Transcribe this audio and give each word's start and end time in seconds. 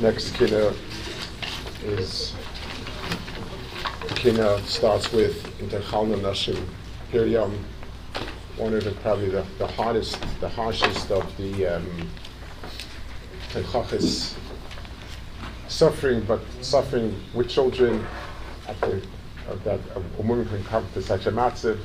Next 0.00 0.32
kina 0.34 0.72
is 1.84 2.32
kina 4.14 4.64
starts 4.64 5.10
with 5.12 5.42
Interchalna 5.58 6.20
Nashim 6.20 6.64
Hiryam, 7.10 7.52
one 8.56 8.74
of 8.74 8.84
the 8.84 8.92
probably 8.92 9.28
the, 9.28 9.44
the 9.58 9.66
hardest, 9.66 10.20
the 10.38 10.48
harshest 10.48 11.10
of 11.10 11.36
the 11.36 11.66
um, 11.66 12.08
suffering, 15.66 16.20
but 16.28 16.40
suffering 16.60 17.20
with 17.34 17.48
children. 17.48 18.06
After 18.68 19.02
that, 19.64 19.80
a 19.96 20.22
woman 20.22 20.46
can 20.46 20.62
come 20.62 20.86
to 20.94 21.02
such 21.02 21.26
a 21.26 21.32
matziv. 21.32 21.80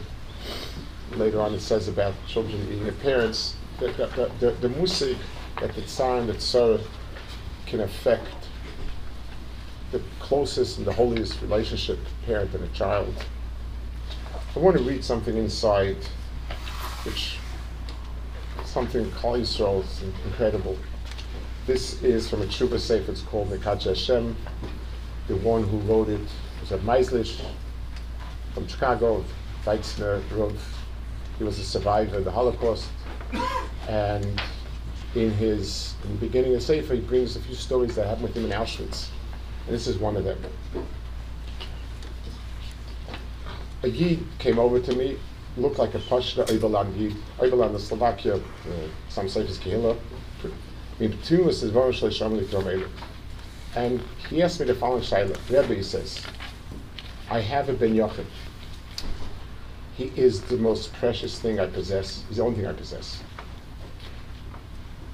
Later 1.16 1.42
on, 1.42 1.56
it 1.56 1.62
says 1.62 1.88
about 1.88 2.14
children 2.28 2.62
eating 2.68 2.84
their 2.84 2.94
parents. 2.94 3.56
The, 3.80 3.88
the, 3.88 4.06
the, 4.06 4.32
the, 4.40 4.52
the 4.68 4.70
musik 4.70 5.18
that 5.60 5.74
the 5.74 6.04
and 6.04 6.30
the 6.30 6.36
tsar 6.36 6.80
can 7.74 7.82
affect 7.82 8.50
the 9.92 10.00
closest 10.20 10.78
and 10.78 10.86
the 10.86 10.94
holiest 10.94 11.42
relationship 11.42 11.98
parent 12.24 12.54
and 12.54 12.64
a 12.64 12.68
child. 12.68 13.12
I 14.56 14.60
want 14.60 14.78
to 14.78 14.84
read 14.84 15.04
something 15.04 15.36
inside, 15.36 15.98
which 17.04 17.40
something 18.64 19.12
Kal 19.14 19.40
Yisrael 19.40 19.84
is 19.84 20.04
incredible. 20.24 20.78
This 21.66 22.04
is 22.04 22.30
from 22.30 22.44
a 22.44 22.46
Tshuva 22.46 22.80
Sefer, 22.80 23.12
it's 23.12 23.22
called 23.22 23.50
Mekadshei 23.50 23.86
Hashem. 23.86 24.36
The 25.28 25.38
one 25.38 25.64
who 25.64 25.80
wrote 25.80 26.10
it 26.10 26.28
was 26.62 26.74
a 26.74 26.78
Meisels 26.78 27.42
from 28.54 28.68
Chicago, 28.68 29.26
Weitzner 29.66 30.22
wrote, 30.30 30.54
he 31.40 31.44
was 31.44 31.58
a 31.58 31.64
survivor 31.64 32.18
of 32.18 32.26
the 32.26 32.32
Holocaust. 32.32 32.88
And 33.90 34.40
in 35.16 35.32
his 35.32 35.94
in 36.04 36.12
the 36.12 36.18
beginning 36.18 36.56
of 36.56 36.64
Sefer, 36.64 36.96
he 36.96 37.02
brings 37.02 37.36
a 37.36 37.40
few 37.40 37.56
stories 37.56 37.96
that 37.96 38.08
happened 38.08 38.28
with 38.28 38.38
him 38.38 38.46
in 38.46 38.52
Auschwitz. 38.52 39.10
And 39.66 39.76
this 39.76 39.88
is 39.88 39.98
one 39.98 40.18
of 40.18 40.24
them. 40.24 40.40
A 43.84 43.88
Yid 43.88 44.26
came 44.40 44.60
over 44.60 44.80
to 44.80 44.96
me, 44.96 45.18
looked 45.58 45.78
like 45.78 45.94
a 45.94 46.00
Pashta 46.00 46.46
Oivalan 46.48 46.98
Yid, 46.98 47.16
Oivalan, 47.40 47.74
the 47.74 47.80
Slovakia, 47.80 48.36
uh, 48.36 48.42
some 49.10 49.30
Sefer's 49.30 49.60
Kehillah. 49.60 49.98
And 53.76 54.04
he 54.30 54.42
asked 54.42 54.60
me 54.60 54.66
the 54.66 54.76
following 54.76 55.02
shaila. 55.02 55.38
Rebbe, 55.50 55.76
he 55.76 55.84
says, 55.84 56.22
I 57.30 57.40
have 57.40 57.70
a 57.70 57.74
Ben 57.74 57.94
Yochid. 57.94 58.26
He 59.96 60.12
is 60.16 60.42
the 60.42 60.58
most 60.58 60.94
precious 60.94 61.40
thing 61.40 61.60
I 61.60 61.68
possess. 61.68 62.24
He's 62.28 62.38
the 62.38 62.44
only 62.44 62.58
thing 62.58 62.68
I 62.68 62.74
possess. 62.74 63.22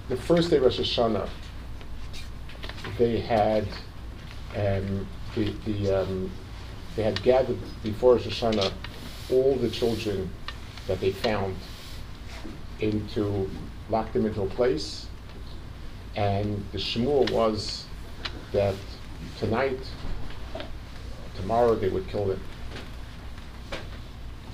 The 0.09 0.17
first 0.17 0.49
day 0.49 0.57
Rosh 0.57 0.79
Hashanah, 0.79 1.29
they 2.97 3.19
had 3.19 3.67
um, 4.55 5.07
the, 5.35 5.53
the 5.65 6.01
um, 6.01 6.31
they 6.95 7.03
had 7.03 7.21
gathered 7.21 7.59
before 7.83 8.15
Rosh 8.15 8.25
Hashanah 8.25 8.73
all 9.31 9.55
the 9.57 9.69
children 9.69 10.31
that 10.87 10.99
they 10.99 11.11
found 11.11 11.55
into 12.79 13.47
locked 13.91 14.13
them 14.13 14.25
into 14.25 14.41
a 14.41 14.47
place, 14.47 15.05
and 16.15 16.65
the 16.71 16.79
shmur 16.79 17.29
was 17.29 17.85
that 18.51 18.73
tonight, 19.37 19.79
tomorrow 21.35 21.75
they 21.75 21.89
would 21.89 22.07
kill 22.07 22.25
them. 22.25 22.41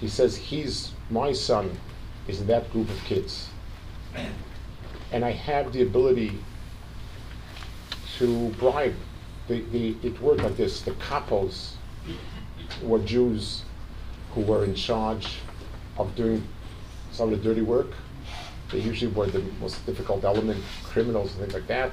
He 0.01 0.09
says 0.09 0.35
he's 0.35 0.91
my 1.09 1.31
son 1.31 1.71
is 2.27 2.41
in 2.41 2.47
that 2.47 2.69
group 2.73 2.89
of 2.89 3.01
kids, 3.05 3.47
and 5.15 5.23
I 5.23 5.31
have 5.31 5.71
the 5.71 5.81
ability 5.81 6.37
to 8.17 8.49
bribe 8.59 8.95
the, 9.47 9.61
the, 9.71 9.95
it 10.03 10.19
worked 10.19 10.43
like 10.43 10.57
this. 10.57 10.81
The 10.81 10.91
kapos 10.91 11.75
were 12.83 12.99
Jews 12.99 13.63
who 14.33 14.41
were 14.41 14.65
in 14.65 14.75
charge 14.75 15.37
of 15.97 16.13
doing 16.17 16.45
some 17.13 17.31
of 17.31 17.41
the 17.41 17.49
dirty 17.49 17.61
work. 17.61 17.91
They 18.73 18.79
usually 18.79 19.09
were 19.09 19.27
the 19.27 19.41
most 19.61 19.85
difficult 19.85 20.25
element, 20.25 20.61
criminals 20.83 21.31
and 21.31 21.43
things 21.43 21.53
like 21.53 21.67
that. 21.67 21.91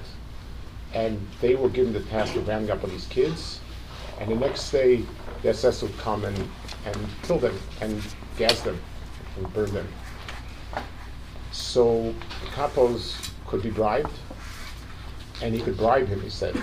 And 0.93 1.25
they 1.41 1.55
were 1.55 1.69
given 1.69 1.93
the 1.93 2.03
task 2.03 2.35
of 2.35 2.49
rounding 2.49 2.73
up 2.73 2.83
on 2.83 2.91
these 2.91 3.07
kids. 3.07 3.61
And 4.19 4.33
the 4.33 4.35
next 4.35 4.69
day, 4.73 5.05
the 5.43 5.51
SS 5.51 5.83
would 5.83 5.97
come 5.99 6.25
and, 6.25 6.37
and 6.87 6.97
kill 7.23 7.39
them 7.39 7.57
and 7.81 8.03
gas 8.37 8.63
them 8.63 8.81
and 9.37 9.55
burn 9.55 9.73
them. 9.73 9.87
So 11.53 12.15
capos 12.55 13.31
could 13.47 13.63
be 13.63 13.71
bribed, 13.71 14.13
and 15.43 15.55
he 15.55 15.61
could 15.61 15.77
bribe 15.77 16.09
him, 16.09 16.21
he 16.21 16.31
said. 16.31 16.57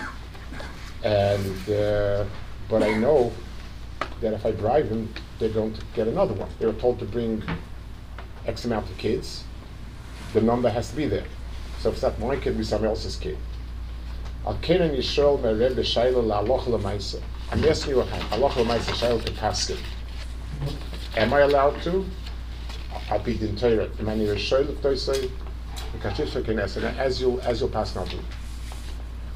And 1.04 1.70
uh, 1.70 2.26
but 2.68 2.84
I 2.84 2.94
know 2.96 3.32
that 4.22 4.34
if 4.34 4.46
I 4.46 4.52
bribe 4.52 4.90
him, 4.90 5.14
they're 5.38 5.50
going 5.50 5.74
to 5.74 5.82
get 5.96 6.08
another 6.08 6.34
one. 6.34 6.50
They 6.60 6.66
were 6.66 6.74
told 6.74 7.00
to 7.00 7.06
bring 7.06 7.44
X 8.46 8.66
amount 8.66 8.90
of 8.90 8.98
kids. 8.98 9.44
The 10.34 10.42
number 10.42 10.70
has 10.70 10.90
to 10.90 10.96
be 10.96 11.06
there. 11.06 11.26
So 11.80 11.90
if 11.90 11.96
it's 11.96 12.04
not 12.04 12.20
my 12.20 12.36
kid, 12.36 12.64
somebody 12.66 12.90
else's 12.90 13.16
kid. 13.16 13.38
Al 14.46 14.56
Yisrael. 14.56 15.40
I'm 17.52 17.66
asking 17.66 17.96
you, 17.96 18.02
Aloch 18.02 18.56
L'Maisa 18.58 18.92
Shayla 18.92 19.22
Kepaskin. 19.22 19.80
Am 21.18 21.34
I 21.34 21.40
allowed 21.40 21.82
to? 21.84 22.06
I'll 23.10 23.18
be 23.18 23.34
the 23.34 23.48
Torah. 23.60 23.90
Am 24.00 24.08
I 24.08 24.14
near 24.14 24.36
Shayla 24.36 24.76
Toisei? 24.82 25.32
As 27.00 27.20
you'll, 27.20 27.42
as 27.42 27.60
you'll 27.60 27.70
pass 27.70 27.94
do. 27.94 28.20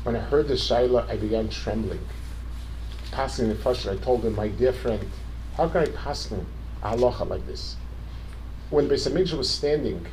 When 0.04 0.16
I 0.16 0.20
heard 0.20 0.48
the 0.48 0.54
Shaila, 0.54 1.10
I 1.10 1.18
began 1.18 1.50
trembling. 1.50 2.06
Passing 3.12 3.50
the 3.50 3.56
first, 3.56 3.88
I 3.88 3.96
told 3.98 4.26
him, 4.26 4.36
my 4.36 4.50
dear 4.50 4.74
friend, 4.74 5.10
how 5.58 5.70
can 5.70 5.82
I 5.82 5.86
pass 5.88 6.28
him 6.28 6.46
a 6.84 6.96
halacha 6.96 7.28
like 7.28 7.48
this? 7.48 7.76
When 8.70 8.88
Beis 8.88 9.10
Hamikdash 9.10 9.36
was 9.36 9.50
standing, 9.50 10.06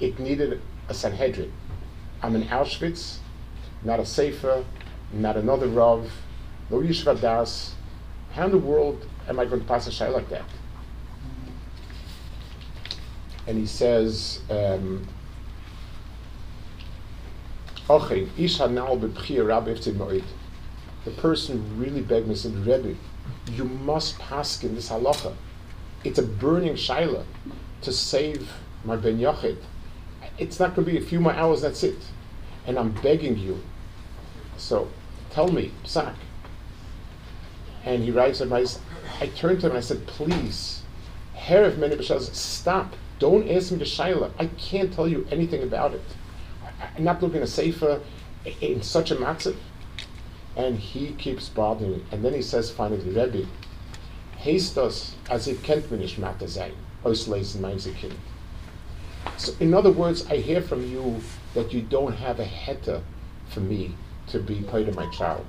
it, 0.00 0.20
needed 0.20 0.60
a 0.88 0.94
Sanhedrin. 0.94 1.52
I'm 2.22 2.36
in 2.36 2.44
Auschwitz, 2.44 3.18
not 3.82 3.98
a 3.98 4.06
Sefer, 4.06 4.64
not 5.12 5.36
another 5.36 5.66
Rav, 5.66 6.08
no 6.70 6.78
Yeshiva 6.78 7.20
Das. 7.20 7.74
How 8.34 8.44
in 8.44 8.52
the 8.52 8.58
world 8.58 9.04
am 9.28 9.40
I 9.40 9.46
going 9.46 9.62
to 9.62 9.66
pass 9.66 9.88
a 9.88 9.90
Shaila 9.90 10.12
like 10.12 10.28
that? 10.28 10.44
And 13.46 13.58
he 13.58 13.66
says, 13.66 14.40
um, 14.50 15.06
the 21.04 21.10
person 21.16 21.78
really 21.78 22.00
begged 22.00 22.28
me, 22.28 22.34
said, 22.34 22.54
Rebbe, 22.54 22.94
you 23.50 23.64
must 23.64 24.18
pass 24.18 24.62
in 24.62 24.74
this 24.74 24.88
halacha. 24.88 25.34
It's 26.04 26.18
a 26.18 26.22
burning 26.22 26.74
shaila 26.74 27.24
to 27.82 27.92
save 27.92 28.52
my 28.84 28.96
ben 28.96 29.18
yachid. 29.18 29.56
It's 30.38 30.58
not 30.60 30.74
going 30.74 30.86
to 30.86 30.92
be 30.92 30.98
a 30.98 31.02
few 31.02 31.20
more 31.20 31.32
hours, 31.32 31.62
that's 31.62 31.82
it. 31.82 31.98
And 32.66 32.78
I'm 32.78 32.92
begging 33.02 33.36
you. 33.38 33.62
So 34.56 34.88
tell 35.30 35.48
me, 35.48 35.72
Psak. 35.84 36.14
And 37.84 38.04
he 38.04 38.12
writes, 38.12 38.40
I 38.40 39.26
turned 39.26 39.60
to 39.60 39.66
him 39.66 39.72
and 39.72 39.78
I 39.78 39.80
said, 39.80 40.06
please, 40.06 40.82
Herav 41.36 41.78
Meni 41.78 42.00
stop. 42.02 42.94
Don't 43.22 43.48
ask 43.48 43.70
me 43.70 43.78
to 43.78 43.84
shaila. 43.84 44.32
I 44.36 44.46
can't 44.46 44.92
tell 44.92 45.06
you 45.06 45.24
anything 45.30 45.62
about 45.62 45.94
it. 45.94 46.02
I'm 46.96 47.04
not 47.04 47.22
looking 47.22 47.40
at 47.40 47.48
Sefer 47.48 48.00
in 48.60 48.82
such 48.82 49.12
a 49.12 49.14
matzah. 49.14 49.54
And 50.56 50.76
he 50.76 51.12
keeps 51.12 51.48
bothering 51.48 51.92
me. 51.92 52.04
And 52.10 52.24
then 52.24 52.34
he 52.34 52.42
says 52.42 52.72
finally, 52.72 53.08
Rebbe, 53.08 53.46
haste 54.38 54.76
us 54.76 55.14
as 55.30 55.46
it 55.46 55.62
can't 55.62 55.84
finish 55.84 56.18
matter 56.18 56.48
sein, 56.48 56.72
So 59.36 59.52
in 59.60 59.72
other 59.72 59.92
words, 59.92 60.26
I 60.26 60.38
hear 60.38 60.60
from 60.60 60.90
you 60.90 61.20
that 61.54 61.72
you 61.72 61.80
don't 61.80 62.14
have 62.14 62.40
a 62.40 62.44
heta 62.44 63.02
for 63.50 63.60
me 63.60 63.94
to 64.30 64.40
be 64.40 64.62
part 64.62 64.88
of 64.88 64.96
my 64.96 65.08
child. 65.10 65.46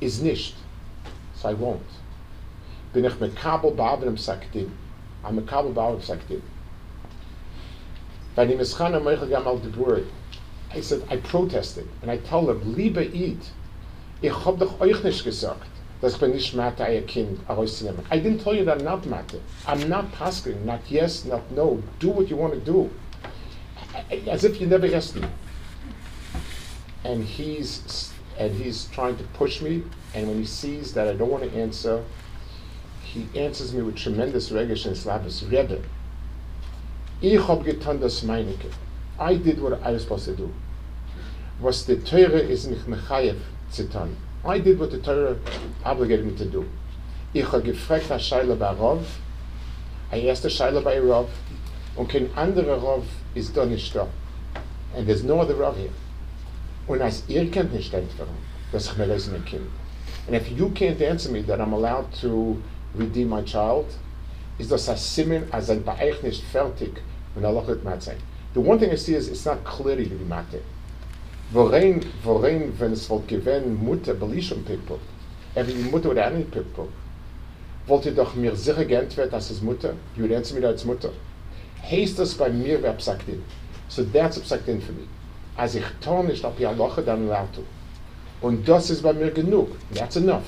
Is 0.00 0.20
nicht. 0.20 0.56
So 1.36 1.50
I 1.50 1.54
won't. 1.54 1.86
Bin 2.92 3.04
ich 3.04 3.12
mekabel 3.12 3.76
ba'avim 3.76 4.18
sakdim. 4.18 4.72
I'm 5.22 5.38
a 5.38 5.42
mekabel 5.42 5.72
ba'avim 5.72 6.02
sakdim. 6.02 6.42
I 8.36 8.64
said, 10.80 11.04
I 11.08 11.16
protested. 11.18 11.88
And 12.02 12.10
I 12.10 12.16
told 12.18 12.50
him, 12.50 12.74
Liebe 12.74 13.00
Eid, 13.00 13.38
ich 14.22 14.32
hab 14.32 14.58
doch 14.58 14.80
euch 14.80 15.04
nicht 15.04 15.24
gesagt, 15.24 15.68
dass 16.00 16.14
ich 16.14 16.20
bin 16.20 16.32
nicht 16.32 16.52
Mathe, 16.54 16.84
ein 16.84 17.06
Kind 17.06 17.38
herauszunehmen. 17.46 18.04
I 18.10 18.18
didn't 18.18 18.42
tell 18.42 18.54
you 18.54 18.64
that 18.64 18.78
I'm 18.78 18.84
not 18.84 19.06
Mathe. 19.06 19.40
I'm 19.66 19.88
not 19.88 20.06
asking, 20.20 20.66
not 20.66 20.80
yes, 20.88 21.24
not 21.24 21.48
no. 21.52 21.80
Do 22.00 22.08
what 22.08 22.28
you 22.28 22.36
want 22.36 22.54
to 22.54 22.60
do. 22.60 22.90
As 24.28 24.44
if 24.44 24.60
you 24.60 24.66
never 24.66 24.92
asked 24.92 25.14
me. 25.14 25.28
And 27.04 27.22
he's, 27.22 28.12
and 28.38 28.52
he's 28.52 28.86
trying 28.86 29.16
to 29.18 29.24
push 29.34 29.62
me, 29.62 29.84
and 30.14 30.26
when 30.26 30.38
he 30.38 30.46
sees 30.46 30.92
that 30.94 31.06
I 31.06 31.14
don't 31.14 31.30
want 31.30 31.44
to 31.44 31.56
answer, 31.56 32.02
he 33.02 33.28
answers 33.36 33.72
me 33.72 33.82
with 33.82 33.96
tremendous 33.96 34.50
regish 34.50 34.86
and 34.86 34.96
slavis. 34.96 35.48
Rebbe, 35.48 35.80
ich 37.32 37.48
hab 37.48 37.64
getan 37.64 38.00
das 38.00 38.22
meinige. 38.22 38.68
I 39.18 39.36
did 39.36 39.62
what 39.62 39.72
I 39.84 39.92
was 39.92 40.02
supposed 40.02 40.26
to 40.26 40.32
do. 40.32 40.50
was 41.60 41.86
the 41.86 41.96
Torah 41.96 42.40
is 42.40 42.66
mich 42.66 42.86
mechayev 42.86 43.36
zu 43.70 43.88
tun. 43.88 44.16
I 44.44 44.58
did 44.58 44.78
what 44.78 44.90
the 44.90 44.98
Torah 44.98 45.36
obligated 45.84 46.26
me 46.26 46.36
to 46.36 46.44
do. 46.44 46.66
Ich 47.32 47.44
habe 47.44 47.62
gefragt 47.62 48.10
a 48.10 48.18
Shaila 48.18 48.58
bei 48.58 48.74
asked 50.28 50.44
a 50.44 50.48
Shaila 50.48 50.82
by 50.82 50.98
Rav, 50.98 51.28
und 51.96 52.08
kein 52.08 52.30
anderer 52.36 53.02
ist 53.34 53.56
da 53.56 53.64
nicht 53.64 53.94
da. 53.94 54.08
And 54.96 55.06
there's 55.06 55.22
no 55.22 55.40
other 55.40 55.54
Rav 55.54 55.76
here. 55.76 55.90
Und 56.86 57.00
als 57.00 57.22
ihr 57.28 57.50
könnt 57.50 57.72
nicht 57.72 57.94
antworten, 57.94 58.36
dass 58.72 58.86
ich 58.86 58.96
mir 58.96 59.06
mein 59.06 59.44
Kind. 59.44 59.66
And 60.26 60.36
if 60.36 60.50
you 60.50 60.68
can't 60.68 61.00
answer 61.00 61.30
me 61.30 61.42
that 61.42 61.60
I'm 61.60 61.72
allowed 61.72 62.12
to 62.20 62.58
redeem 62.94 63.30
my 63.30 63.42
child, 63.42 63.86
is 64.58 64.68
das 64.68 64.88
a 64.88 64.96
simin 64.96 65.48
as 65.50 65.70
ein 65.70 65.82
nicht 66.22 66.42
fertig, 66.52 67.00
when 67.34 67.44
Allah 67.44 67.66
wird 67.66 67.84
mat 67.84 68.02
sein. 68.02 68.16
The 68.54 68.60
one 68.60 68.78
thing 68.78 68.90
I 68.90 68.96
see 68.96 69.14
is 69.14 69.28
it's 69.28 69.44
not 69.44 69.64
clearly 69.64 70.04
to 70.04 70.14
be 70.14 70.24
matte. 70.24 70.62
Worein, 71.52 72.04
worein, 72.24 72.72
wenn 72.78 72.92
es 72.92 73.08
wollt 73.10 73.28
gewähnen, 73.28 73.84
Mutter, 73.84 74.14
Belishum 74.14 74.64
people, 74.64 74.98
every 75.54 75.74
Mutter 75.74 76.10
oder 76.10 76.26
any 76.26 76.44
people, 76.44 76.88
wollt 77.86 78.06
ihr 78.06 78.14
doch 78.14 78.34
mir 78.34 78.56
sicher 78.56 78.84
geantwortet, 78.84 79.32
dass 79.32 79.50
es 79.50 79.60
Mutter? 79.60 79.94
You 80.16 80.32
answer 80.34 80.58
me 80.58 80.66
als 80.66 80.84
Mutter. 80.84 81.10
Heißt 81.82 82.18
das 82.18 82.34
bei 82.34 82.48
mir, 82.48 82.82
wer 82.82 82.98
sagt 82.98 83.28
in? 83.28 83.42
So 83.88 84.04
that's 84.04 84.36
sagt 84.48 84.68
in 84.68 84.80
for 84.80 84.94
me. 84.94 85.02
Als 85.56 85.74
ich 85.74 85.84
tue 86.00 86.24
nicht 86.24 86.44
auf 86.44 86.56
die 86.56 86.66
Aloche, 86.66 87.02
dann 87.02 87.28
lautu. 87.28 87.60
Und 88.40 88.68
das 88.68 88.90
ist 88.90 89.02
bei 89.02 89.12
mir 89.12 89.30
genug. 89.30 89.68
That's 89.94 90.16
enough. 90.16 90.42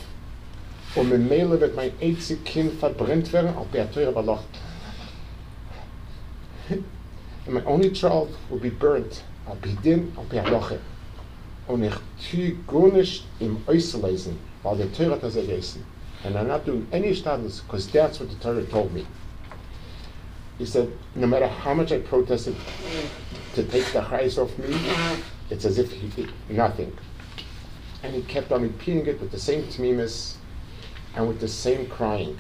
Und 0.95 1.11
mit 1.11 1.29
Mehle 1.29 1.61
wird 1.61 1.77
mein 1.77 1.93
einzig 2.01 2.45
Kind 2.45 2.73
verbrennt 2.81 3.33
werden, 3.33 3.55
auf 3.57 3.67
der 3.73 3.91
Teure 3.93 4.13
Baloch. 4.13 4.43
And 6.69 7.55
my 7.55 7.63
only 7.65 7.91
child 7.91 8.37
will 8.51 8.59
be 8.59 8.71
burnt, 8.71 9.23
auf 9.47 9.61
die 9.63 9.77
Din, 9.83 10.13
auf 10.17 10.29
der 10.31 10.45
Loche. 10.51 10.81
Und 11.69 11.85
ich 11.85 11.95
tue 12.31 12.57
gar 12.67 12.93
nicht 12.93 13.25
im 13.41 13.59
Äußerlesen, 13.67 14.37
weil 14.63 14.77
der 14.77 14.93
Teure 14.93 15.13
hat 15.13 15.23
das 15.23 15.37
ergessen. 15.37 15.85
And 16.25 16.37
I'm 16.37 16.49
not 16.49 16.65
doing 16.65 16.87
any 16.93 17.15
status, 17.15 17.61
because 17.61 17.87
that's 17.89 18.19
what 18.19 18.31
the 18.31 18.37
Torah 18.37 18.65
told 18.65 18.93
me. 18.93 19.07
He 20.59 20.65
said, 20.65 20.91
no 21.15 21.27
matter 21.27 21.47
how 21.47 21.75
much 21.75 21.93
I 21.93 21.99
protested 21.99 22.57
to 23.55 23.63
take 23.63 23.85
the 23.93 24.01
highs 24.01 24.39
off 24.39 24.57
me, 24.59 24.75
it's 25.51 25.65
as 25.65 25.79
if 25.79 25.93
he 25.93 26.09
did 26.09 26.33
nothing. 26.49 26.97
And 28.03 28.15
he 28.15 28.23
kept 28.23 28.53
on 28.53 28.63
repeating 28.63 29.07
it 29.07 29.21
with 29.21 29.31
the 29.31 29.39
same 29.39 29.65
tmimis 29.65 30.37
and 31.15 31.29
with 31.29 31.41
the 31.41 31.49
same 31.49 31.87
crying 31.89 32.39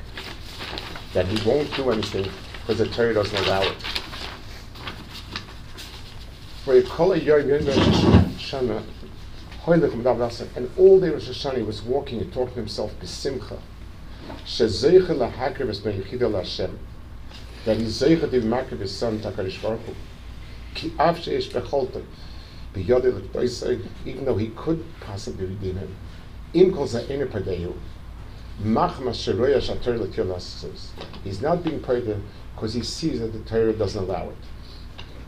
that 1.12 1.26
he 1.26 1.48
won't 1.48 1.72
do 1.76 1.90
anything 1.90 2.30
because 2.60 2.78
the 2.78 2.88
Torah 2.88 3.14
doesn't 3.14 3.38
allow 3.46 3.62
it. 3.62 3.76
For 3.82 3.82
call 3.82 4.12
a 4.12 4.12
young 4.12 4.14
Shana, 6.46 6.55
and 6.66 6.84
all 10.76 10.98
day 10.98 11.10
Rosh 11.10 11.28
Hashanah 11.28 11.56
he 11.58 11.62
was 11.62 11.82
walking 11.82 12.20
and 12.20 12.32
talking 12.32 12.54
to 12.54 12.60
himself 12.60 12.92
Hashem. 16.34 16.78
That 17.64 17.76
he's 17.76 18.00
zeicha 18.02 18.28
di 18.28 18.40
makriv 18.40 18.80
his 18.80 18.96
son 18.96 19.20
Takarish 19.20 19.62
Baruch. 19.62 19.80
Ki 20.74 20.92
av 20.98 21.18
sheish 21.18 21.50
becholta. 21.52 22.02
Biyodei 22.74 23.12
l'kdoisei, 23.14 23.80
even 24.04 24.24
though 24.24 24.36
he 24.36 24.48
could 24.48 24.84
possibly 25.00 25.46
redeem 25.46 25.76
him. 25.76 25.96
Im 26.52 26.72
kol 26.72 26.88
za'ene 26.88 27.30
l'kil. 27.30 27.74
He's 31.24 31.42
not 31.42 31.62
being 31.62 31.80
paid 31.80 32.16
because 32.54 32.72
he 32.72 32.82
sees 32.82 33.20
that 33.20 33.32
the 33.32 33.38
Torah 33.40 33.72
doesn't 33.74 34.02
allow 34.02 34.30
it. 34.30 34.36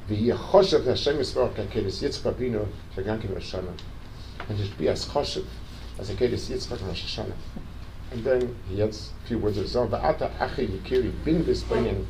V'yeh 0.09 0.37
choshev 0.37 0.85
Hashem 0.85 1.17
yisbarach 1.17 1.55
kakedes 1.55 2.01
Yitzchak 2.01 2.33
Abinu 2.33 2.67
shagankim 2.95 3.33
Rosh 3.33 3.53
Hashanah. 3.53 3.77
And 4.49 4.57
just 4.57 4.77
be 4.77 4.87
as 4.87 5.05
choshev 5.05 5.45
as 5.99 6.09
a 6.09 6.13
kedes 6.13 6.49
Yitzchak 6.49 6.85
Rosh 6.87 7.17
Hashanah. 7.17 7.35
And 8.11 8.23
then 8.23 8.55
he 8.69 8.81
adds 8.81 9.11
a 9.23 9.27
few 9.27 9.39
words 9.39 9.57
of 9.57 9.63
his 9.63 9.75
own. 9.75 9.89
Va'ata 9.89 10.31
achi 10.39 10.67
yikiri 10.67 11.11
bin 11.23 11.43
bisbayin 11.43 12.05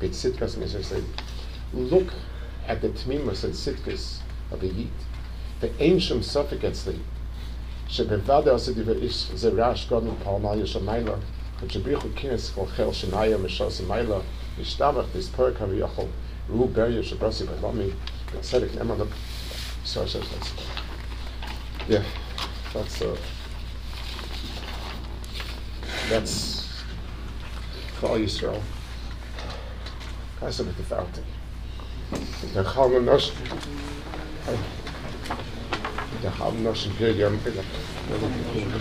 bit 0.00 0.12
sitkas 0.12 0.56
mesesei. 0.56 1.04
Look 1.72 2.08
at 2.66 2.82
the 2.82 2.88
tmimus 2.88 3.44
and 3.44 3.54
sitkas 3.54 4.18
of 4.50 4.62
a 4.62 4.66
yid. 4.66 4.88
The 5.60 5.70
ancient 5.82 6.24
suffix 6.24 6.62
atzli. 6.62 7.00
שבבד 7.88 8.48
עושה 8.48 8.72
דבר 8.72 9.02
איש 9.02 9.30
זה 9.34 9.50
רעש 9.56 9.88
גודל 9.88 10.10
פעמל 10.24 10.62
יש 10.62 10.76
המיילה 10.76 11.14
ושבריחו 11.62 12.08
כינס 12.16 12.50
כל 12.54 12.66
חיל 12.66 12.92
שנאיה 12.92 13.38
משוס 13.38 13.80
המיילה 13.80 14.18
משתמך 14.60 15.04
בספרק 15.16 15.62
הריוחל 15.62 16.02
Ruh, 16.51 16.67
Berje, 16.67 17.01
Shabrasi, 17.01 17.45
Balami, 17.47 17.93
Gasedik, 18.33 18.77
Emerald, 18.79 19.11
sorry, 19.85 20.09
sorry, 20.09 20.25
sorry. 20.25 20.41
Yeah, 21.87 22.03
that's, 22.73 23.01
uh, 23.01 23.15
that's 26.09 26.83
all 28.03 28.17
Yisrael. 28.19 28.61
That's 30.41 30.59
I 30.59 30.63
bit 30.63 30.75
the 30.75 30.83
fountain. 30.83 31.23
The 32.53 32.63
Chalman 32.63 33.05
Nosh, 33.05 33.31
the 36.21 36.29
Chalman 36.29 36.63
Nosh, 36.63 36.87
Pirgam, 36.97 37.37